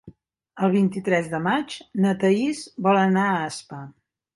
El 0.67 0.73
vint-i-tres 0.75 1.29
de 1.35 1.43
maig 1.49 1.77
na 2.07 2.17
Thaís 2.25 2.67
vol 2.89 3.03
anar 3.07 3.29
a 3.37 3.41
Aspa. 3.51 3.89